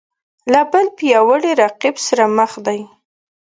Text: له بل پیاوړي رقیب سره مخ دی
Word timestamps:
له 0.51 0.61
بل 0.71 0.85
پیاوړي 0.97 1.51
رقیب 1.61 1.95
سره 2.07 2.23
مخ 2.37 2.51
دی 2.65 2.81